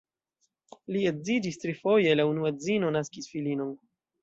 [0.95, 3.73] Li edziĝis trifoje, la unua edzino naskis filinon.